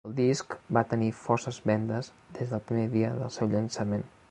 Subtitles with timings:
[0.09, 4.07] El disc va tenir força vendes des del primer dia del seu llançament.